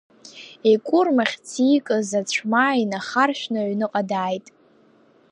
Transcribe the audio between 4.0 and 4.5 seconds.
дааит.